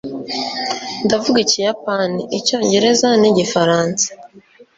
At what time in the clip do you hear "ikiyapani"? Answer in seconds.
1.45-2.21